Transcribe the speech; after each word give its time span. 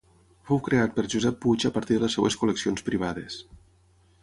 Fou 0.49 0.61
creat 0.67 0.95
per 0.95 1.03
Josep 1.15 1.37
Puig 1.45 1.67
a 1.69 1.71
partir 1.77 1.99
de 1.99 2.03
les 2.05 2.17
seves 2.19 2.39
col·leccions 2.45 2.85
privades. 2.91 3.39